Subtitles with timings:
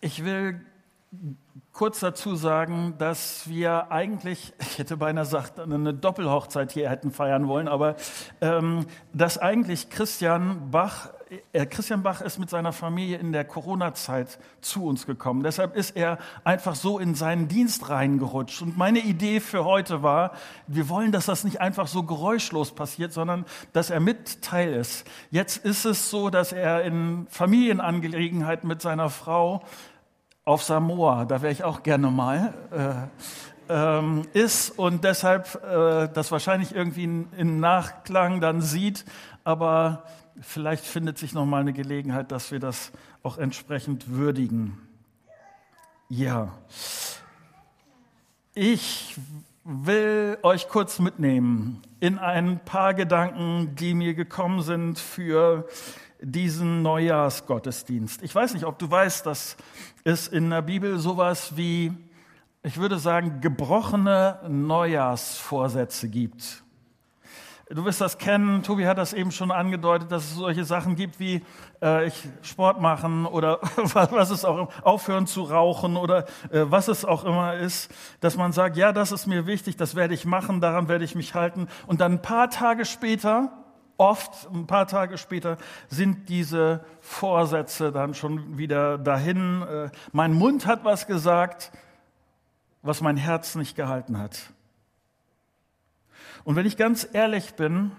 [0.00, 0.60] Ich will
[1.72, 7.48] kurz dazu sagen, dass wir eigentlich, ich hätte beinahe gesagt, eine Doppelhochzeit hier hätten feiern
[7.48, 7.96] wollen, aber
[8.40, 11.10] ähm, dass eigentlich Christian Bach,
[11.70, 15.42] Christian Bach ist mit seiner Familie in der Corona-Zeit zu uns gekommen.
[15.42, 18.62] Deshalb ist er einfach so in seinen Dienst reingerutscht.
[18.62, 20.32] Und meine Idee für heute war,
[20.68, 25.04] wir wollen, dass das nicht einfach so geräuschlos passiert, sondern dass er mit Teil ist.
[25.30, 29.62] Jetzt ist es so, dass er in Familienangelegenheiten mit seiner Frau
[30.44, 33.34] auf Samoa, da wäre ich auch gerne mal, äh,
[33.68, 39.04] ähm, ist und deshalb äh, das wahrscheinlich irgendwie in, in, Nachklang dann sieht,
[39.42, 40.04] aber
[40.40, 44.78] vielleicht findet sich noch mal eine Gelegenheit, dass wir das auch entsprechend würdigen.
[46.08, 46.52] Ja,
[48.54, 49.16] ich
[49.64, 55.66] will euch kurz mitnehmen in ein paar Gedanken, die mir gekommen sind für
[56.20, 58.22] diesen Neujahrsgottesdienst.
[58.22, 59.56] Ich weiß nicht, ob du weißt, dass
[60.04, 61.92] es in der Bibel sowas wie,
[62.62, 66.62] ich würde sagen, gebrochene Neujahrsvorsätze gibt.
[67.68, 71.18] Du wirst das kennen, Tobi hat das eben schon angedeutet, dass es solche Sachen gibt
[71.18, 71.42] wie
[71.82, 77.04] äh, ich Sport machen oder was es auch aufhören zu rauchen oder äh, was es
[77.04, 80.60] auch immer ist, dass man sagt, ja, das ist mir wichtig, das werde ich machen,
[80.60, 83.50] daran werde ich mich halten und dann ein paar Tage später
[83.98, 85.56] Oft, ein paar Tage später,
[85.88, 89.62] sind diese Vorsätze dann schon wieder dahin.
[89.62, 91.72] Äh, mein Mund hat was gesagt,
[92.82, 94.52] was mein Herz nicht gehalten hat.
[96.44, 97.92] Und wenn ich ganz ehrlich bin,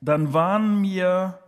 [0.00, 1.38] dann waren mir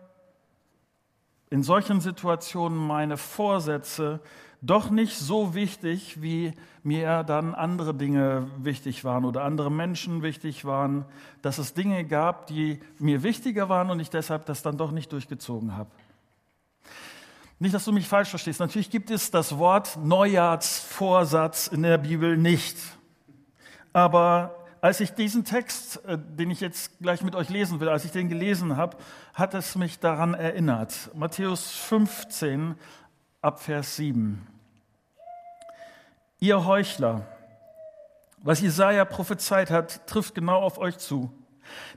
[1.50, 4.20] in solchen Situationen meine Vorsätze
[4.62, 6.52] doch nicht so wichtig, wie
[6.82, 11.04] mir dann andere Dinge wichtig waren oder andere Menschen wichtig waren,
[11.42, 15.12] dass es Dinge gab, die mir wichtiger waren und ich deshalb das dann doch nicht
[15.12, 15.90] durchgezogen habe.
[17.58, 18.60] Nicht, dass du mich falsch verstehst.
[18.60, 22.76] Natürlich gibt es das Wort Neujahrsvorsatz in der Bibel nicht.
[23.92, 28.04] Aber als ich diesen Text, äh, den ich jetzt gleich mit euch lesen will, als
[28.04, 28.96] ich den gelesen habe,
[29.34, 31.10] hat es mich daran erinnert.
[31.14, 32.76] Matthäus 15
[33.42, 34.46] ab Vers 7
[36.38, 37.26] ihr Heuchler,
[38.38, 41.32] was Jesaja prophezeit hat, trifft genau auf euch zu.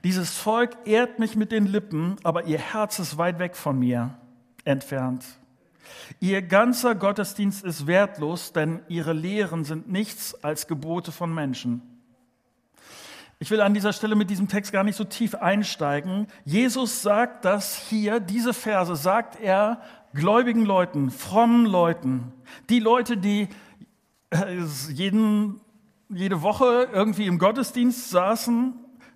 [0.04, 4.18] Dieses Volk ehrt mich mit den Lippen, aber ihr Herz ist weit weg von mir
[4.66, 5.24] entfernt.
[6.20, 11.99] Ihr ganzer Gottesdienst ist wertlos, denn ihre Lehren sind nichts als Gebote von Menschen.
[13.42, 16.28] Ich will an dieser Stelle mit diesem Text gar nicht so tief einsteigen.
[16.44, 19.82] Jesus sagt das hier, diese Verse sagt er
[20.14, 22.34] gläubigen Leuten, frommen Leuten,
[22.70, 23.48] die Leute, die
[24.90, 25.62] jeden,
[26.10, 28.74] jede Woche irgendwie im Gottesdienst saßen,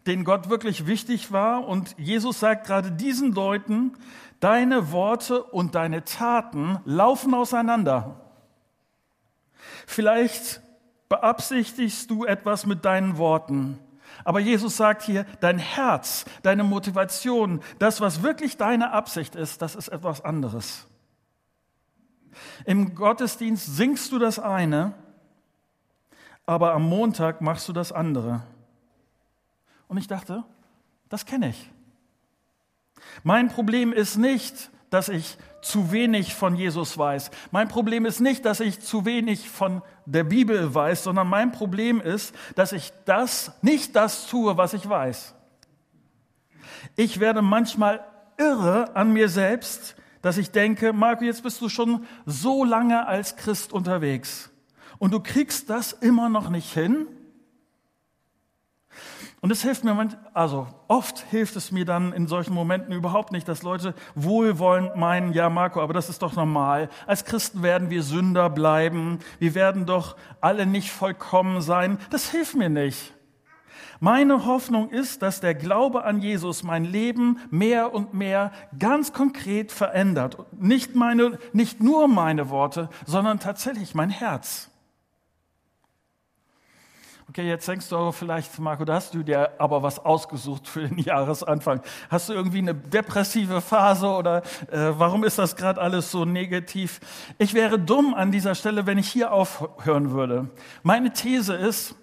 [0.07, 1.67] denen Gott wirklich wichtig war.
[1.67, 3.91] Und Jesus sagt gerade diesen Leuten,
[4.39, 8.21] deine Worte und deine Taten laufen auseinander.
[9.85, 10.61] Vielleicht
[11.09, 13.79] beabsichtigst du etwas mit deinen Worten.
[14.23, 19.75] Aber Jesus sagt hier, dein Herz, deine Motivation, das, was wirklich deine Absicht ist, das
[19.75, 20.87] ist etwas anderes.
[22.65, 24.95] Im Gottesdienst singst du das eine
[26.45, 28.41] aber am Montag machst du das andere.
[29.87, 30.43] Und ich dachte,
[31.09, 31.69] das kenne ich.
[33.23, 37.31] Mein Problem ist nicht, dass ich zu wenig von Jesus weiß.
[37.51, 41.99] Mein Problem ist nicht, dass ich zu wenig von der Bibel weiß, sondern mein Problem
[41.99, 45.33] ist, dass ich das nicht das tue, was ich weiß.
[46.95, 48.05] Ich werde manchmal
[48.37, 53.35] irre an mir selbst, dass ich denke, Marco, jetzt bist du schon so lange als
[53.35, 54.51] Christ unterwegs
[54.99, 57.07] und du kriegst das immer noch nicht hin.
[59.43, 63.45] Und es hilft mir, also oft hilft es mir dann in solchen Momenten überhaupt nicht,
[63.45, 66.87] dass Leute wohlwollend meinen, ja Marco, aber das ist doch normal.
[67.07, 69.19] Als Christen werden wir Sünder bleiben.
[69.39, 71.97] Wir werden doch alle nicht vollkommen sein.
[72.09, 73.13] Das hilft mir nicht.
[73.99, 79.73] Meine Hoffnung ist, dass der Glaube an Jesus mein Leben mehr und mehr ganz konkret
[79.73, 80.37] verändert.
[80.57, 84.69] Nicht meine, nicht nur meine Worte, sondern tatsächlich mein Herz.
[87.33, 90.97] Okay, jetzt denkst du vielleicht, Marco, da hast du dir aber was ausgesucht für den
[91.03, 91.81] Jahresanfang.
[92.11, 96.99] Hast du irgendwie eine depressive Phase oder äh, warum ist das gerade alles so negativ?
[97.39, 100.51] Ich wäre dumm an dieser Stelle, wenn ich hier aufhören würde.
[100.83, 101.95] Meine These ist,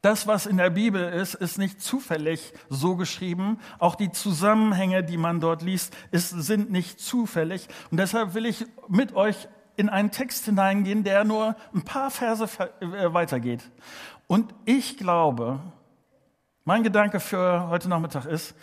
[0.00, 3.58] das, was in der Bibel ist, ist nicht zufällig so geschrieben.
[3.78, 7.68] Auch die Zusammenhänge, die man dort liest, ist, sind nicht zufällig.
[7.90, 12.44] Und deshalb will ich mit euch in einen Text hineingehen, der nur ein paar Verse
[12.80, 13.70] äh, weitergeht.
[14.26, 15.60] Und ich glaube,
[16.64, 18.54] mein Gedanke für heute Nachmittag ist,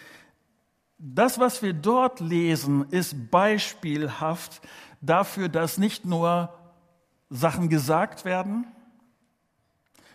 [0.98, 4.62] das, was wir dort lesen, ist beispielhaft
[5.02, 6.54] dafür, dass nicht nur
[7.30, 8.66] Sachen gesagt werden,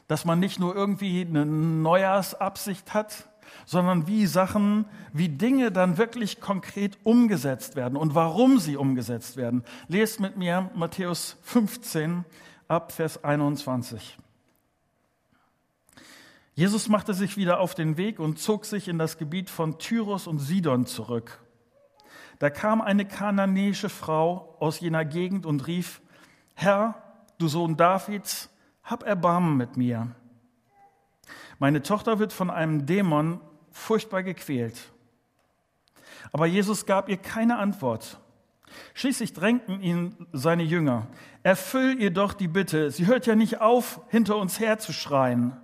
[0.08, 3.28] dass man nicht nur irgendwie eine Neujahrsabsicht hat,
[3.66, 9.64] sondern wie Sachen, wie Dinge dann wirklich konkret umgesetzt werden und warum sie umgesetzt werden.
[9.88, 12.25] Lest mit mir Matthäus 15
[12.69, 14.19] ab Vers 21.
[16.54, 20.26] Jesus machte sich wieder auf den Weg und zog sich in das Gebiet von Tyrus
[20.26, 21.40] und Sidon zurück.
[22.38, 26.02] Da kam eine kananäische Frau aus jener Gegend und rief,
[26.55, 27.02] Herr,
[27.38, 28.50] du Sohn Davids,
[28.82, 30.14] hab Erbarmen mit mir.
[31.62, 34.90] Meine Tochter wird von einem Dämon furchtbar gequält.
[36.32, 38.18] Aber Jesus gab ihr keine Antwort.
[38.94, 41.06] Schließlich drängten ihn seine Jünger.
[41.44, 42.90] Erfüll ihr doch die Bitte.
[42.90, 45.56] Sie hört ja nicht auf, hinter uns herzuschreien.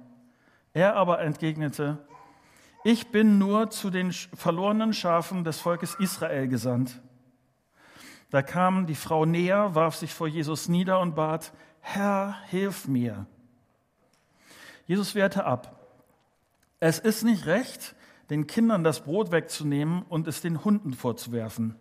[0.73, 1.99] Er aber entgegnete,
[2.85, 7.03] ich bin nur zu den verlorenen Schafen des Volkes Israel gesandt.
[8.31, 13.27] Da kam die Frau näher, warf sich vor Jesus nieder und bat, Herr, hilf mir.
[14.87, 15.75] Jesus wehrte ab.
[16.81, 17.95] Es ist nicht recht,
[18.31, 21.77] den Kindern das Brot wegzunehmen und es den Hunden vorzuwerfen.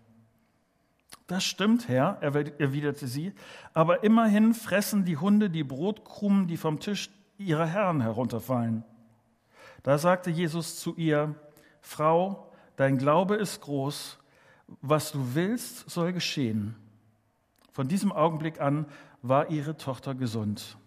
[1.28, 3.34] Das stimmt, Herr, erwiderte sie,
[3.74, 8.84] aber immerhin fressen die Hunde die Brotkrumen, die vom Tisch ihrer Herren herunterfallen.
[9.84, 11.36] Da sagte Jesus zu ihr,
[11.82, 14.18] Frau, dein Glaube ist groß,
[14.82, 16.76] was du willst, soll geschehen.
[17.72, 18.86] Von diesem Augenblick an
[19.22, 20.78] war ihre Tochter gesund.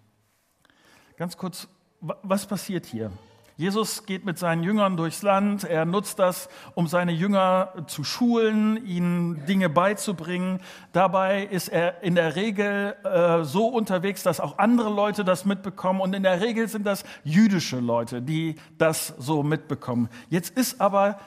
[1.17, 1.69] Ganz kurz,
[2.01, 3.13] was passiert hier?
[3.61, 5.65] Jesus geht mit seinen Jüngern durchs Land.
[5.65, 10.61] Er nutzt das, um seine Jünger zu schulen, ihnen Dinge beizubringen.
[10.95, 16.01] Dabei ist er in der Regel äh, so unterwegs, dass auch andere Leute das mitbekommen.
[16.01, 20.09] Und in der Regel sind das jüdische Leute, die das so mitbekommen.
[20.31, 21.21] Jetzt ist aber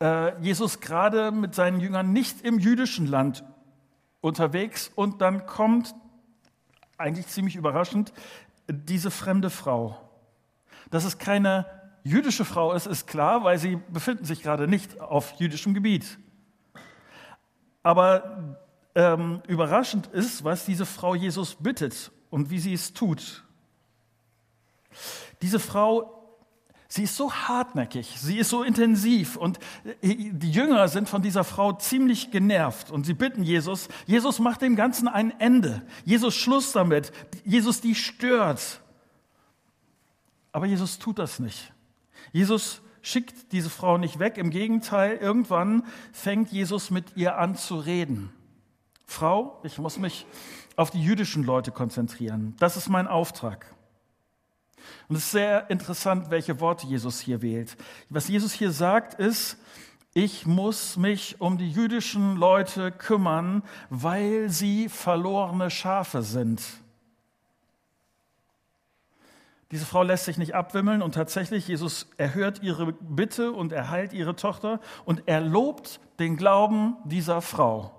[0.00, 3.42] äh, Jesus gerade mit seinen Jüngern nicht im jüdischen Land
[4.20, 4.92] unterwegs.
[4.94, 5.92] Und dann kommt,
[6.98, 8.12] eigentlich ziemlich überraschend,
[8.68, 10.03] diese fremde Frau.
[10.90, 11.66] Dass es keine
[12.04, 16.18] jüdische Frau ist, ist klar, weil sie befinden sich gerade nicht auf jüdischem Gebiet.
[17.82, 18.58] Aber
[18.94, 23.44] ähm, überraschend ist, was diese Frau Jesus bittet und wie sie es tut.
[25.42, 26.38] Diese Frau,
[26.88, 29.58] sie ist so hartnäckig, sie ist so intensiv und
[30.02, 34.76] die Jünger sind von dieser Frau ziemlich genervt und sie bitten Jesus, Jesus macht dem
[34.76, 35.82] Ganzen ein Ende.
[36.04, 37.12] Jesus Schluss damit.
[37.44, 38.80] Jesus die stört.
[40.54, 41.72] Aber Jesus tut das nicht.
[42.32, 44.38] Jesus schickt diese Frau nicht weg.
[44.38, 48.32] Im Gegenteil, irgendwann fängt Jesus mit ihr an zu reden.
[49.04, 50.26] Frau, ich muss mich
[50.76, 52.54] auf die jüdischen Leute konzentrieren.
[52.60, 53.66] Das ist mein Auftrag.
[55.08, 57.76] Und es ist sehr interessant, welche Worte Jesus hier wählt.
[58.08, 59.58] Was Jesus hier sagt, ist,
[60.12, 66.62] ich muss mich um die jüdischen Leute kümmern, weil sie verlorene Schafe sind.
[69.74, 74.12] Diese Frau lässt sich nicht abwimmeln und tatsächlich, Jesus erhört ihre Bitte und er heilt
[74.12, 77.90] ihre Tochter und er lobt den Glauben dieser Frau.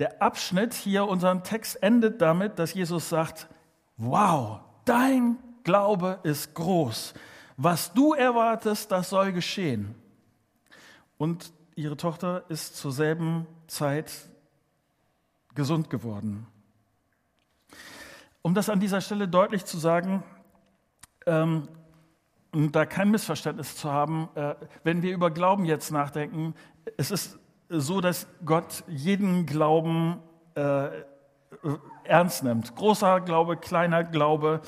[0.00, 3.46] Der Abschnitt hier, unseren Text endet damit, dass Jesus sagt,
[3.98, 7.14] wow, dein Glaube ist groß.
[7.56, 9.94] Was du erwartest, das soll geschehen.
[11.18, 14.10] Und ihre Tochter ist zur selben Zeit
[15.54, 16.48] gesund geworden.
[18.46, 20.22] Um das an dieser Stelle deutlich zu sagen,
[21.24, 21.66] ähm,
[22.52, 26.54] und da kein Missverständnis zu haben, äh, wenn wir über Glauben jetzt nachdenken,
[26.98, 27.38] es ist
[27.70, 30.20] so, dass Gott jeden Glauben
[30.56, 30.88] äh,
[32.04, 32.76] ernst nimmt.
[32.76, 34.60] Großer Glaube, kleiner Glaube.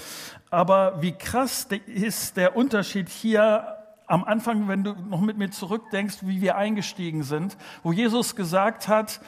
[0.49, 6.21] Aber wie krass ist der Unterschied hier am Anfang, wenn du noch mit mir zurückdenkst,
[6.23, 9.21] wie wir eingestiegen sind, wo Jesus gesagt hat,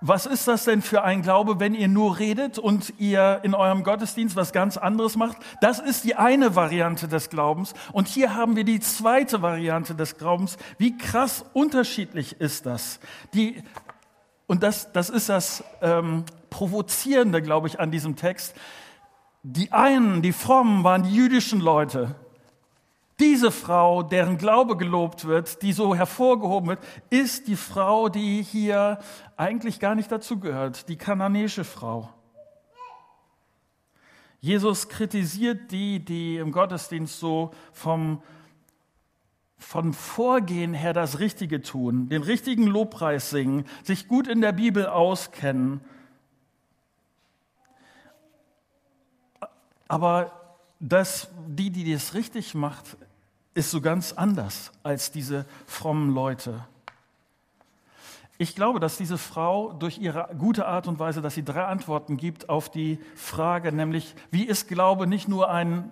[0.00, 3.82] was ist das denn für ein Glaube, wenn ihr nur redet und ihr in eurem
[3.82, 5.38] Gottesdienst was ganz anderes macht?
[5.60, 7.74] Das ist die eine Variante des Glaubens.
[7.92, 10.56] Und hier haben wir die zweite Variante des Glaubens.
[10.78, 13.00] Wie krass unterschiedlich ist das?
[13.34, 13.62] Die,
[14.46, 18.54] und das, das ist das ähm, Provozierende, glaube ich, an diesem Text.
[19.42, 22.14] Die einen, die Frommen, waren die jüdischen Leute.
[23.20, 26.78] Diese Frau, deren Glaube gelobt wird, die so hervorgehoben wird,
[27.10, 29.00] ist die Frau, die hier
[29.36, 32.12] eigentlich gar nicht dazu gehört, die kananäische Frau.
[34.40, 38.22] Jesus kritisiert die, die im Gottesdienst so vom,
[39.58, 44.86] vom Vorgehen her das Richtige tun, den richtigen Lobpreis singen, sich gut in der Bibel
[44.86, 45.80] auskennen.
[49.88, 50.30] Aber
[50.78, 52.96] dass die, die das richtig macht,
[53.58, 56.64] ist so ganz anders als diese frommen Leute.
[58.38, 62.16] Ich glaube, dass diese Frau durch ihre gute Art und Weise, dass sie drei Antworten
[62.16, 65.90] gibt auf die Frage, nämlich, wie ist Glaube nicht nur ein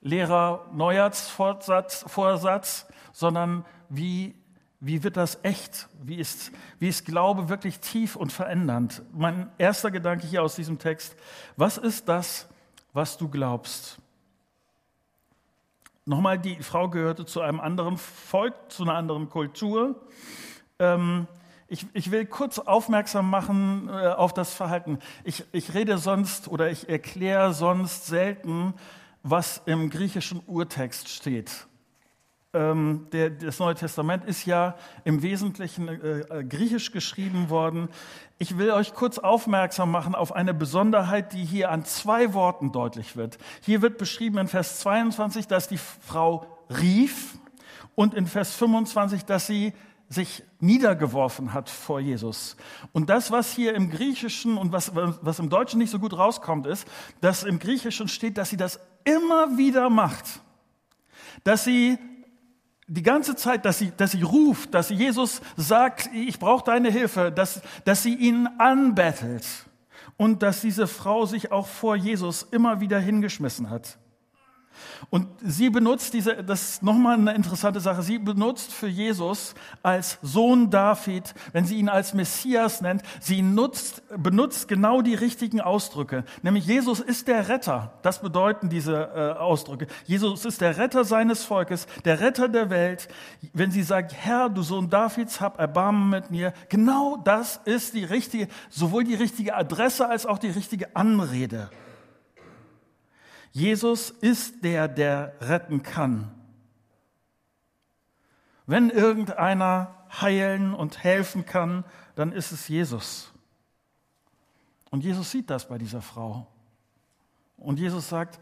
[0.00, 4.34] leerer Neujahrsvorsatz, Vorsatz, sondern wie,
[4.80, 5.90] wie wird das echt?
[6.02, 9.02] Wie ist, wie ist Glaube wirklich tief und verändernd?
[9.12, 11.14] Mein erster Gedanke hier aus diesem Text,
[11.58, 12.48] was ist das,
[12.94, 14.01] was du glaubst?
[16.04, 20.00] Nochmal, die Frau gehörte zu einem anderen Volk, zu einer anderen Kultur.
[20.80, 21.28] Ähm,
[21.68, 24.98] ich, ich, will kurz aufmerksam machen äh, auf das Verhalten.
[25.22, 28.74] Ich, ich rede sonst oder ich erkläre sonst selten,
[29.22, 31.68] was im griechischen Urtext steht.
[32.54, 37.88] Ähm, der, das Neue Testament ist ja im Wesentlichen äh, äh, griechisch geschrieben worden.
[38.36, 43.16] Ich will euch kurz aufmerksam machen auf eine Besonderheit, die hier an zwei Worten deutlich
[43.16, 43.38] wird.
[43.62, 47.38] Hier wird beschrieben in Vers 22, dass die Frau rief
[47.94, 49.72] und in Vers 25, dass sie
[50.10, 52.58] sich niedergeworfen hat vor Jesus.
[52.92, 56.66] Und das, was hier im Griechischen und was, was im Deutschen nicht so gut rauskommt,
[56.66, 56.86] ist,
[57.22, 60.42] dass im Griechischen steht, dass sie das immer wieder macht.
[61.44, 61.98] Dass sie
[62.94, 67.32] die ganze Zeit, dass sie, dass sie ruft, dass Jesus sagt, ich brauche deine Hilfe,
[67.32, 69.46] dass, dass sie ihn anbettelt
[70.18, 73.98] und dass diese Frau sich auch vor Jesus immer wieder hingeschmissen hat.
[75.10, 80.18] Und sie benutzt diese, das ist nochmal eine interessante Sache, sie benutzt für Jesus als
[80.22, 86.24] Sohn David, wenn sie ihn als Messias nennt, sie nutzt, benutzt genau die richtigen Ausdrücke.
[86.42, 87.92] Nämlich Jesus ist der Retter.
[88.02, 89.86] Das bedeuten diese äh, Ausdrücke.
[90.04, 93.08] Jesus ist der Retter seines Volkes, der Retter der Welt.
[93.52, 98.04] Wenn sie sagt, Herr, du Sohn Davids, hab Erbarmen mit mir, genau das ist die
[98.04, 101.70] richtige, sowohl die richtige Adresse als auch die richtige Anrede.
[103.52, 106.34] Jesus ist der, der retten kann.
[108.66, 113.30] Wenn irgendeiner heilen und helfen kann, dann ist es Jesus.
[114.90, 116.46] Und Jesus sieht das bei dieser Frau.
[117.56, 118.40] Und Jesus sagt,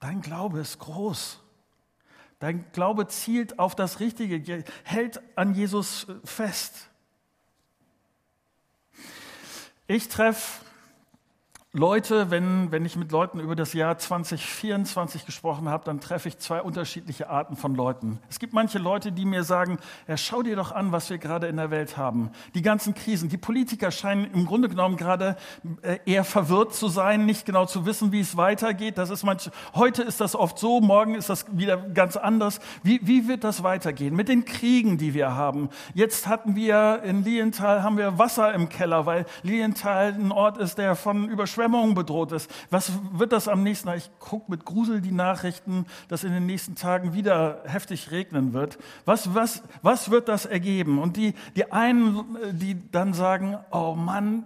[0.00, 1.40] dein Glaube ist groß.
[2.38, 6.88] Dein Glaube zielt auf das Richtige, hält an Jesus fest.
[9.86, 10.64] Ich treffe
[11.76, 16.38] Leute, wenn, wenn ich mit Leuten über das Jahr 2024 gesprochen habe, dann treffe ich
[16.38, 18.20] zwei unterschiedliche Arten von Leuten.
[18.30, 21.48] Es gibt manche Leute, die mir sagen, ja, schau dir doch an, was wir gerade
[21.48, 22.30] in der Welt haben.
[22.54, 23.28] Die ganzen Krisen.
[23.28, 25.36] Die Politiker scheinen im Grunde genommen gerade
[25.82, 28.96] äh, eher verwirrt zu sein, nicht genau zu wissen, wie es weitergeht.
[28.96, 32.60] Das ist manch, heute ist das oft so, morgen ist das wieder ganz anders.
[32.84, 34.14] Wie, wie wird das weitergehen?
[34.14, 35.70] Mit den Kriegen, die wir haben.
[35.92, 40.78] Jetzt hatten wir in Lienthal haben wir Wasser im Keller, weil Lienthal ein Ort ist,
[40.78, 42.50] der von Überschwemmungen Überschwemmung bedroht ist.
[42.70, 43.88] Was wird das am nächsten?
[43.90, 48.78] Ich gucke mit Grusel die Nachrichten, dass in den nächsten Tagen wieder heftig regnen wird.
[49.04, 50.98] Was, was, was wird das ergeben?
[50.98, 54.44] Und die, die einen, die dann sagen, oh Mann,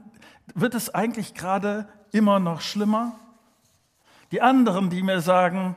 [0.55, 3.13] wird es eigentlich gerade immer noch schlimmer?
[4.31, 5.77] Die anderen, die mir sagen,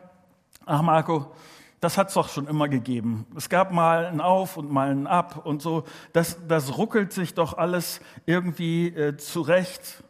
[0.65, 1.31] ach Marco,
[1.79, 3.25] das hat es doch schon immer gegeben.
[3.35, 5.85] Es gab mal ein Auf und mal ein Ab und so.
[6.13, 10.03] Das, das ruckelt sich doch alles irgendwie äh, zurecht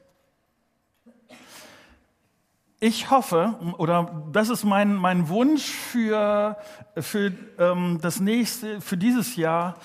[2.83, 6.57] ich hoffe, oder das ist mein, mein Wunsch für,
[6.97, 9.75] für ähm, das nächste, für dieses Jahr,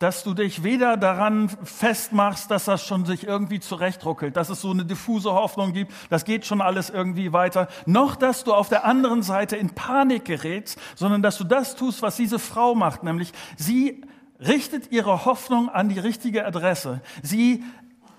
[0.00, 4.72] dass du dich weder daran festmachst, dass das schon sich irgendwie zurechtruckelt, dass es so
[4.72, 8.84] eine diffuse Hoffnung gibt, das geht schon alles irgendwie weiter, noch dass du auf der
[8.84, 13.32] anderen Seite in Panik gerätst, sondern dass du das tust, was diese Frau macht, nämlich
[13.56, 14.02] sie
[14.40, 17.00] richtet ihre Hoffnung an die richtige Adresse.
[17.22, 17.62] Sie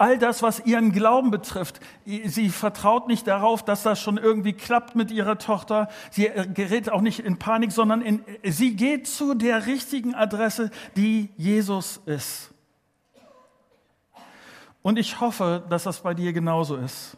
[0.04, 1.80] all das, was ihren Glauben betrifft.
[2.06, 5.88] Sie vertraut nicht darauf, dass das schon irgendwie klappt mit ihrer Tochter.
[6.12, 11.30] Sie gerät auch nicht in Panik, sondern in, sie geht zu der richtigen Adresse, die
[11.38, 12.52] Jesus ist.
[14.82, 17.16] Und ich hoffe, dass das bei dir genauso ist.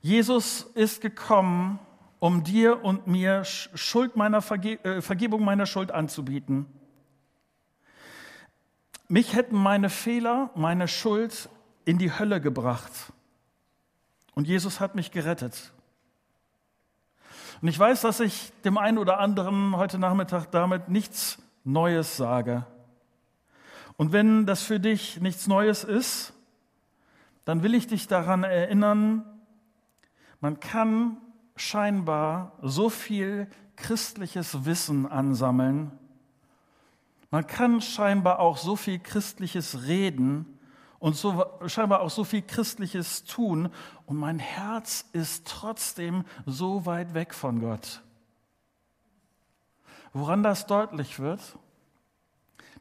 [0.00, 1.78] Jesus ist gekommen,
[2.18, 6.64] um dir und mir Schuld meiner Verge äh, Vergebung meiner Schuld anzubieten.
[9.12, 11.50] Mich hätten meine Fehler, meine Schuld
[11.84, 13.12] in die Hölle gebracht.
[14.34, 15.74] Und Jesus hat mich gerettet.
[17.60, 22.64] Und ich weiß, dass ich dem einen oder anderen heute Nachmittag damit nichts Neues sage.
[23.98, 26.32] Und wenn das für dich nichts Neues ist,
[27.44, 29.26] dann will ich dich daran erinnern,
[30.40, 31.18] man kann
[31.54, 35.98] scheinbar so viel christliches Wissen ansammeln,
[37.32, 40.58] man kann scheinbar auch so viel Christliches reden
[40.98, 43.70] und so, scheinbar auch so viel Christliches tun
[44.04, 48.02] und mein Herz ist trotzdem so weit weg von Gott.
[50.12, 51.40] Woran das deutlich wird,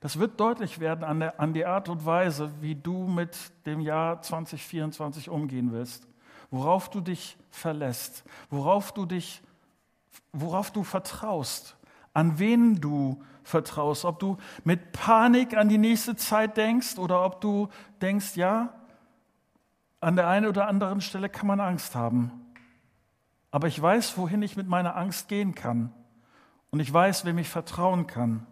[0.01, 3.79] das wird deutlich werden an, der, an die Art und Weise, wie du mit dem
[3.79, 6.09] Jahr 2024 umgehen willst,
[6.49, 9.41] worauf du dich verlässt, worauf du dich,
[10.33, 11.77] worauf du vertraust,
[12.13, 17.41] an wen du vertraust, ob du mit Panik an die nächste Zeit denkst oder ob
[17.41, 17.69] du
[18.01, 18.73] denkst, ja,
[19.99, 22.31] an der einen oder anderen Stelle kann man Angst haben.
[23.51, 25.93] Aber ich weiß, wohin ich mit meiner Angst gehen kann.
[26.71, 28.47] Und ich weiß, wem ich vertrauen kann.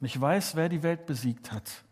[0.00, 1.84] Und ich weiß, wer die Welt besiegt hat.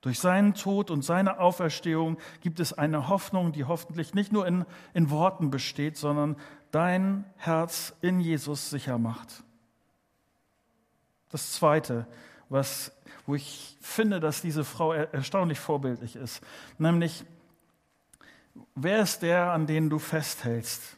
[0.00, 4.64] Durch seinen Tod und seine Auferstehung gibt es eine Hoffnung, die hoffentlich nicht nur in,
[4.94, 6.36] in Worten besteht, sondern
[6.70, 9.42] dein Herz in Jesus sicher macht.
[11.30, 12.06] Das Zweite,
[12.48, 12.92] was,
[13.26, 16.42] wo ich finde, dass diese Frau erstaunlich vorbildlich ist,
[16.78, 17.24] nämlich,
[18.74, 20.96] wer ist der, an den du festhältst?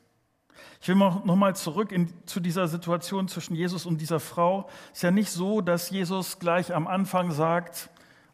[0.82, 4.68] Ich will noch mal zurück in, zu dieser Situation zwischen Jesus und dieser Frau.
[4.92, 7.90] Es ist ja nicht so, dass Jesus gleich am Anfang sagt,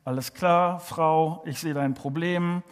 [0.06, 2.62] alles klar, Frau, ich sehe dein Problem,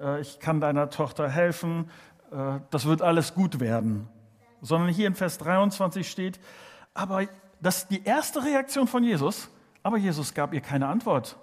[0.00, 1.90] äh, ich kann deiner Tochter helfen,
[2.30, 4.08] äh, das wird alles gut werden.
[4.62, 6.38] Sondern hier in Vers 23 steht,
[6.94, 7.26] aber
[7.60, 9.50] das ist die erste Reaktion von Jesus,
[9.82, 11.36] aber Jesus gab ihr keine Antwort.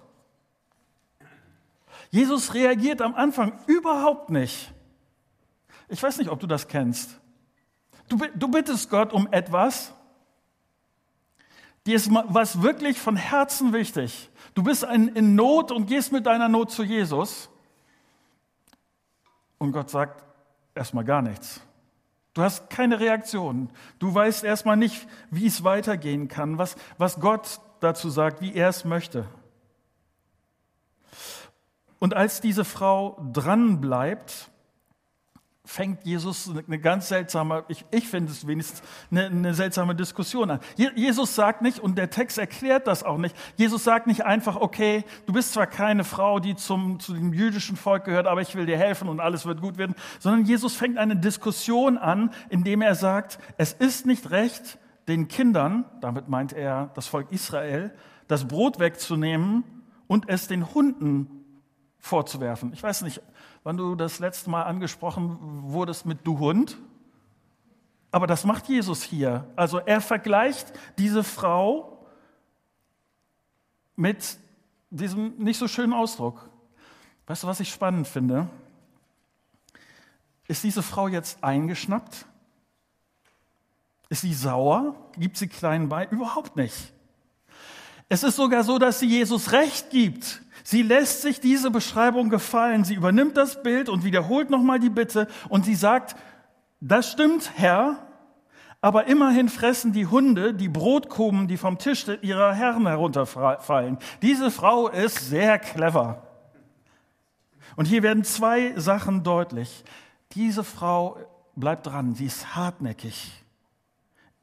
[2.08, 4.72] Jesus reagiert am Anfang überhaupt nicht.
[5.88, 7.20] Ich weiß nicht, ob du das kennst.
[8.08, 9.92] Du, du bittest Gott um etwas,
[11.86, 14.30] dir ist was wirklich von Herzen wichtig.
[14.54, 17.50] Du bist in, Not und gehst mit deiner Not zu Jesus.
[19.58, 20.24] Und Gott sagt
[20.74, 21.60] erstmal gar nichts.
[22.34, 23.70] Du hast keine Reaktion.
[23.98, 28.68] Du weißt erstmal nicht, wie es weitergehen kann, was, was Gott dazu sagt, wie er
[28.68, 29.26] es möchte.
[31.98, 34.50] Und als diese Frau dran bleibt,
[35.64, 40.60] fängt Jesus eine ganz seltsame, ich, ich finde es wenigstens eine, eine, seltsame Diskussion an.
[40.96, 45.04] Jesus sagt nicht, und der Text erklärt das auch nicht, Jesus sagt nicht einfach, okay,
[45.26, 48.66] du bist zwar keine Frau, die zum, zu dem jüdischen Volk gehört, aber ich will
[48.66, 52.96] dir helfen und alles wird gut werden, sondern Jesus fängt eine Diskussion an, indem er
[52.96, 57.92] sagt, es ist nicht recht, den Kindern, damit meint er das Volk Israel,
[58.26, 59.64] das Brot wegzunehmen
[60.08, 61.42] und es den Hunden
[61.98, 62.72] vorzuwerfen.
[62.72, 63.22] Ich weiß nicht,
[63.62, 65.38] wann du das letzte Mal angesprochen
[65.72, 66.76] wurdest mit du Hund.
[68.10, 69.50] Aber das macht Jesus hier.
[69.56, 72.06] Also er vergleicht diese Frau
[73.96, 74.36] mit
[74.90, 76.48] diesem nicht so schönen Ausdruck.
[77.26, 78.48] Weißt du, was ich spannend finde?
[80.48, 82.26] Ist diese Frau jetzt eingeschnappt?
[84.10, 84.94] Ist sie sauer?
[85.16, 86.10] Gibt sie kleinen Bein?
[86.10, 86.92] Überhaupt nicht.
[88.10, 90.42] Es ist sogar so, dass sie Jesus Recht gibt.
[90.64, 92.84] Sie lässt sich diese Beschreibung gefallen.
[92.84, 96.16] Sie übernimmt das Bild und wiederholt nochmal die Bitte und sie sagt,
[96.80, 97.98] das stimmt, Herr,
[98.80, 103.98] aber immerhin fressen die Hunde die Brotkrumen, die vom Tisch ihrer Herren herunterfallen.
[104.22, 106.26] Diese Frau ist sehr clever.
[107.76, 109.84] Und hier werden zwei Sachen deutlich.
[110.32, 111.16] Diese Frau
[111.54, 113.44] bleibt dran, sie ist hartnäckig.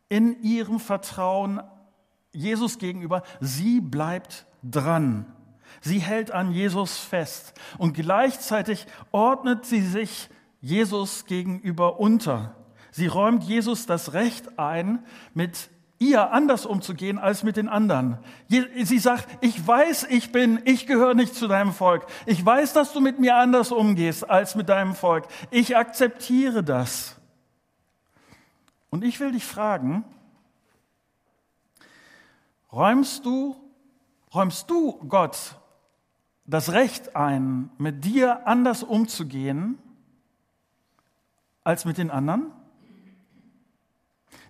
[0.07, 1.61] In ihrem Vertrauen
[2.31, 5.25] Jesus gegenüber, sie bleibt dran.
[5.81, 10.29] Sie hält an Jesus fest und gleichzeitig ordnet sie sich
[10.61, 12.55] Jesus gegenüber unter.
[12.91, 18.17] Sie räumt Jesus das Recht ein, mit ihr anders umzugehen als mit den anderen.
[18.47, 22.05] Sie sagt, ich weiß, ich bin, ich gehöre nicht zu deinem Volk.
[22.25, 25.27] Ich weiß, dass du mit mir anders umgehst als mit deinem Volk.
[25.51, 27.17] Ich akzeptiere das.
[28.89, 30.03] Und ich will dich fragen,
[32.71, 33.55] räumst du,
[34.33, 35.55] räumst du Gott
[36.49, 39.77] das Recht ein, mit dir anders umzugehen
[41.63, 42.51] als mit den anderen?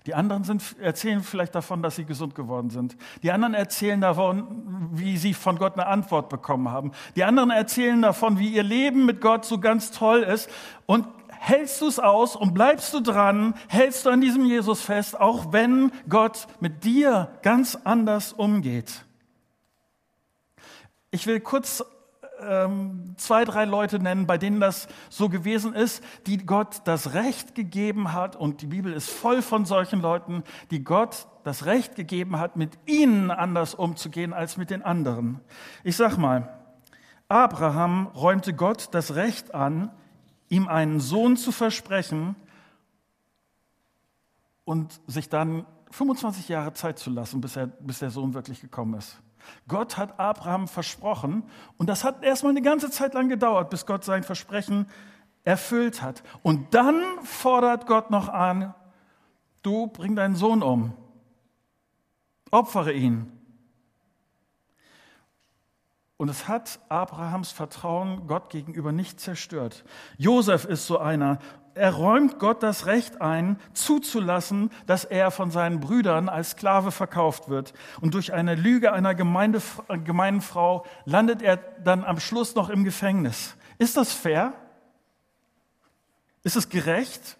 [0.06, 2.96] Die anderen sind, erzählen vielleicht davon, dass sie gesund geworden sind.
[3.22, 6.94] Die anderen erzählen davon, wie sie von Gott eine Antwort bekommen haben.
[7.16, 10.50] Die anderen erzählen davon, wie ihr Leben mit Gott so ganz toll ist.
[10.86, 15.20] Und hältst du es aus und bleibst du dran, hältst du an diesem Jesus fest,
[15.20, 19.06] auch wenn Gott mit dir ganz anders umgeht.
[21.12, 21.84] Ich will kurz
[22.42, 27.56] ähm, zwei, drei Leute nennen, bei denen das so gewesen ist, die Gott das Recht
[27.56, 32.40] gegeben hat, und die Bibel ist voll von solchen Leuten, die Gott das Recht gegeben
[32.40, 35.40] hat, mit ihnen anders umzugehen als mit den anderen.
[35.84, 36.56] Ich sag mal,
[37.28, 39.92] Abraham räumte Gott das Recht an,
[40.48, 42.36] ihm einen Sohn zu versprechen
[44.64, 48.96] und sich dann 25 Jahre Zeit zu lassen, bis, er, bis der Sohn wirklich gekommen
[48.96, 49.20] ist.
[49.68, 51.44] Gott hat Abraham versprochen
[51.78, 54.88] und das hat erstmal eine ganze Zeit lang gedauert, bis Gott sein Versprechen
[55.44, 56.24] erfüllt hat.
[56.44, 58.74] Und dann fordert Gott noch an,
[59.62, 60.94] du bring deinen Sohn um.
[62.52, 63.32] Opfere ihn.
[66.18, 69.86] Und es hat Abrahams Vertrauen Gott gegenüber nicht zerstört.
[70.18, 71.40] Josef ist so einer.
[71.80, 77.48] Er räumt Gott das Recht ein, zuzulassen, dass er von seinen Brüdern als Sklave verkauft
[77.48, 77.74] wird.
[78.02, 83.56] Und durch eine Lüge einer gemeinen Frau landet er dann am Schluss noch im Gefängnis.
[83.78, 84.52] Ist das fair?
[86.44, 87.38] Ist es gerecht?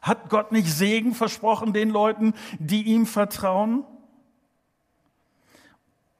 [0.00, 3.82] Hat Gott nicht Segen versprochen den Leuten, die ihm vertrauen?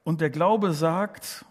[0.02, 1.44] Und der Glaube sagt,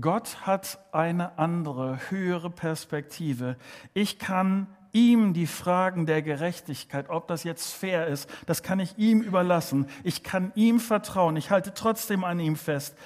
[0.00, 3.56] Gott hat eine andere, höhere Perspektive.
[3.92, 8.96] Ich kann ihm die Fragen der Gerechtigkeit, ob das jetzt fair ist, das kann ich
[8.98, 9.86] ihm überlassen.
[10.04, 11.36] Ich kann ihm vertrauen.
[11.36, 12.96] Ich halte trotzdem an ihm fest.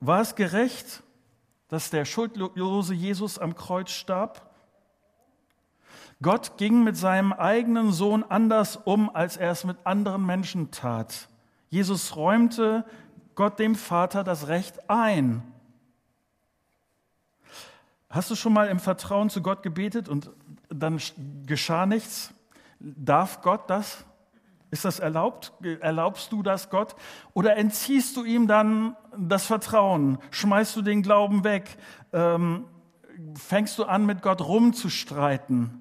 [0.00, 1.02] War es gerecht,
[1.68, 4.50] dass der schuldlose Jesus am Kreuz starb?
[6.22, 11.28] Gott ging mit seinem eigenen Sohn anders um, als er es mit anderen Menschen tat.
[11.70, 12.84] Jesus räumte
[13.34, 15.42] Gott dem Vater das Recht ein.
[18.08, 20.30] Hast du schon mal im Vertrauen zu Gott gebetet und
[20.68, 21.00] dann
[21.46, 22.34] geschah nichts?
[22.80, 24.04] Darf Gott das?
[24.72, 25.52] Ist das erlaubt?
[25.80, 26.94] Erlaubst du das Gott?
[27.34, 30.18] Oder entziehst du ihm dann das Vertrauen?
[30.30, 31.76] Schmeißt du den Glauben weg?
[32.12, 32.64] Ähm,
[33.34, 35.79] fängst du an, mit Gott rumzustreiten?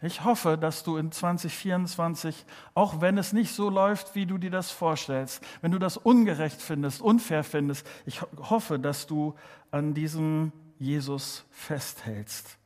[0.00, 4.50] Ich hoffe, dass du in 2024, auch wenn es nicht so läuft, wie du dir
[4.50, 9.34] das vorstellst, wenn du das ungerecht findest, unfair findest, ich hoffe, dass du
[9.72, 12.58] an diesem Jesus festhältst.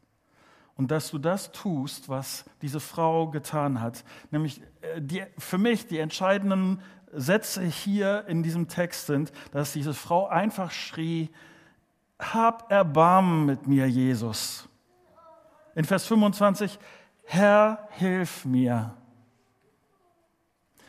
[0.77, 4.05] Und dass du das tust, was diese Frau getan hat.
[4.31, 6.81] Nämlich äh, die, für mich die entscheidenden
[7.13, 11.31] Sätze hier in diesem Text sind, dass diese Frau einfach schrie,
[12.19, 14.69] hab Erbarmen mit mir, Jesus.
[15.75, 16.79] In Vers 25,
[17.33, 18.95] Herr, hilf mir.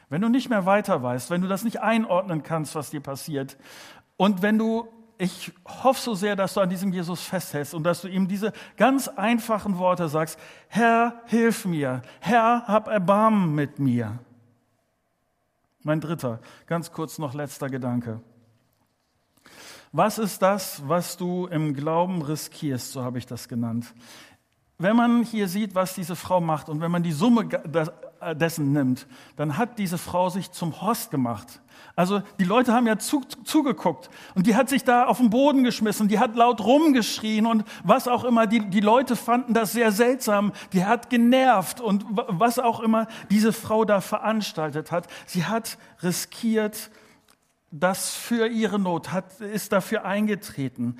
[0.09, 3.55] Wenn du nicht mehr weiter weißt, wenn du das nicht einordnen kannst, was dir passiert,
[4.17, 8.01] und wenn du, ich hoffe so sehr, dass du an diesem Jesus festhältst und dass
[8.01, 14.19] du ihm diese ganz einfachen Worte sagst, Herr, hilf mir, Herr, hab Erbarmen mit mir.
[15.81, 18.19] Mein dritter, ganz kurz noch letzter Gedanke.
[19.93, 23.93] Was ist das, was du im Glauben riskierst, so habe ich das genannt
[24.77, 27.47] wenn man hier sieht, was diese Frau macht und wenn man die Summe
[28.19, 31.61] äh, dessen nimmt, dann hat diese Frau sich zum Horst gemacht.
[31.95, 35.63] Also die Leute haben ja zu, zugeguckt und die hat sich da auf den Boden
[35.63, 38.47] geschmissen, die hat laut rumgeschrien und was auch immer.
[38.47, 43.53] Die, die Leute fanden das sehr seltsam, die hat genervt und was auch immer diese
[43.53, 45.07] Frau da veranstaltet hat.
[45.27, 46.89] Sie hat riskiert
[47.69, 50.97] das für ihre Not, hat, ist dafür eingetreten.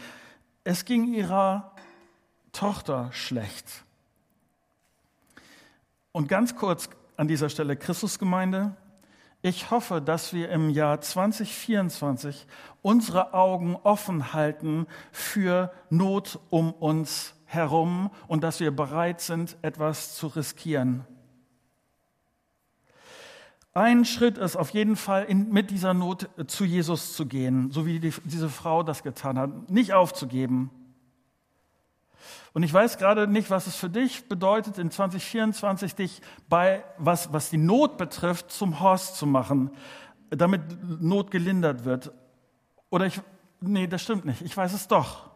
[0.64, 1.73] Es ging ihrer
[2.54, 3.84] Tochter schlecht.
[6.14, 8.76] Und ganz kurz an dieser Stelle, Christusgemeinde,
[9.42, 12.48] ich hoffe, dass wir im Jahr 2024
[12.82, 20.16] unsere Augen offen halten für Not um uns herum und dass wir bereit sind, etwas
[20.16, 21.06] zu riskieren.
[23.74, 27.86] Ein Schritt ist auf jeden Fall, in, mit dieser Not zu Jesus zu gehen, so
[27.86, 30.70] wie die, diese Frau das getan hat, nicht aufzugeben.
[32.54, 37.34] Und ich weiß gerade nicht, was es für dich bedeutet, in 2024 dich bei, was,
[37.34, 39.72] was die Not betrifft, zum Horst zu machen,
[40.30, 40.62] damit
[41.02, 42.12] Not gelindert wird.
[42.92, 43.20] Oder ich,
[43.60, 44.42] nee, das stimmt nicht.
[44.42, 45.32] Ich weiß es doch.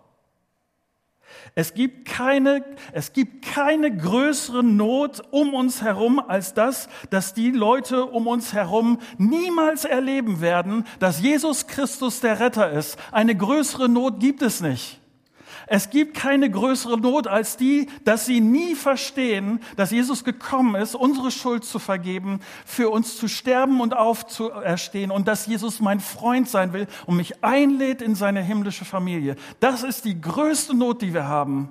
[1.55, 7.51] Es gibt keine, es gibt keine größere Not um uns herum als das, dass die
[7.51, 12.97] Leute um uns herum niemals erleben werden, dass Jesus Christus der Retter ist.
[13.11, 15.01] Eine größere Not gibt es nicht.
[15.69, 20.95] Es gibt keine größere Not als die, dass sie nie verstehen, dass Jesus gekommen ist,
[20.95, 26.47] unsere Schuld zu vergeben, für uns zu sterben und aufzuerstehen und dass Jesus mein Freund
[26.47, 29.35] sein will und mich einlädt in seine himmlische Familie.
[29.59, 31.69] Das ist die größte Not, die wir haben.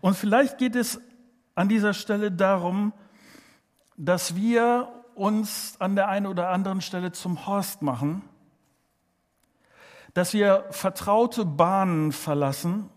[0.00, 1.00] Und vielleicht geht es
[1.54, 2.92] an dieser Stelle darum,
[3.96, 8.22] dass wir uns an der einen oder anderen Stelle zum Horst machen
[10.18, 12.90] dass wir vertraute Bahnen verlassen,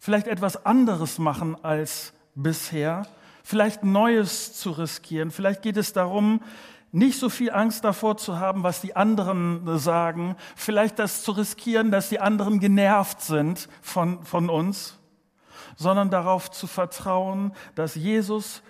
[0.00, 3.06] vielleicht etwas anderes machen als bisher,
[3.44, 5.30] vielleicht Neues zu riskieren.
[5.30, 6.42] Vielleicht geht es darum,
[6.90, 11.92] nicht so viel Angst davor zu haben, was die anderen sagen, vielleicht das zu riskieren,
[11.92, 14.98] dass die anderen genervt sind von, von uns,
[15.76, 18.64] sondern darauf zu vertrauen, dass Jesus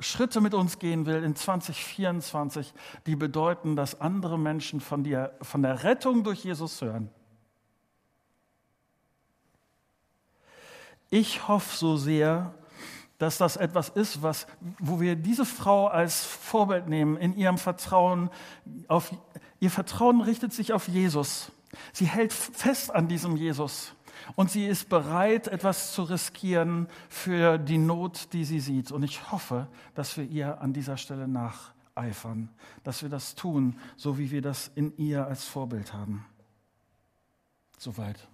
[0.00, 2.74] Schritte mit uns gehen will in 2024,
[3.06, 7.08] die bedeuten, dass andere Menschen von, dir, von der Rettung durch Jesus hören.
[11.08, 12.54] Ich hoffe so sehr,
[13.16, 14.46] dass das etwas ist, was,
[14.78, 18.28] wo wir diese Frau als Vorbild nehmen in ihrem Vertrauen.
[18.88, 19.14] Auf,
[19.60, 21.50] ihr Vertrauen richtet sich auf Jesus.
[21.94, 23.95] Sie hält fest an diesem Jesus
[24.34, 28.90] und sie ist bereit, etwas zu riskieren für die Not, die sie sieht.
[28.90, 32.48] Und ich hoffe, dass wir ihr an dieser Stelle nacheifern,
[32.82, 36.26] dass wir das tun, so wie wir das in ihr als Vorbild haben.
[37.78, 38.26] Soweit.